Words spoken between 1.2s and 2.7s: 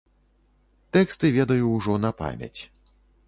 ведаю ўжо на памяць.